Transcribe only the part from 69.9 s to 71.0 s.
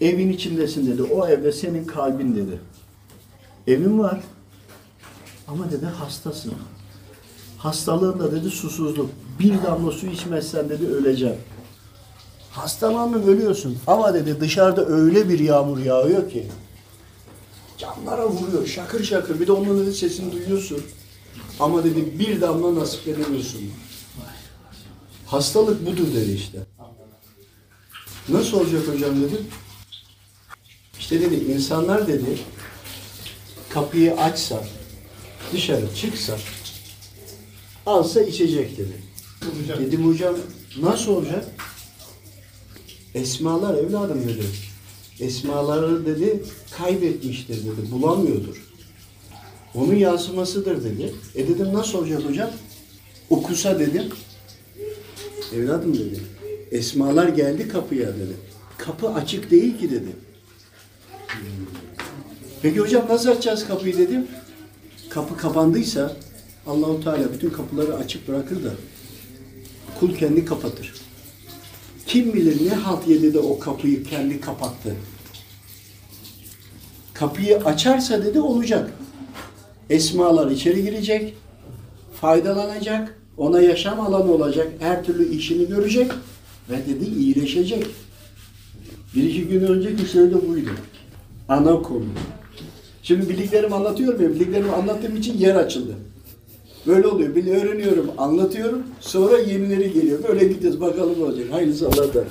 kul kendi kapatır.